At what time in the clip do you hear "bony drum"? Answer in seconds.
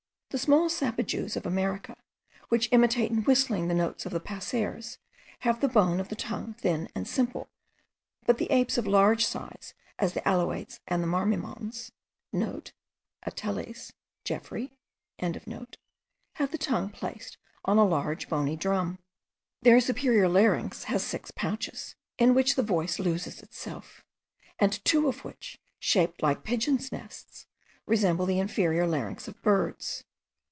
18.29-18.99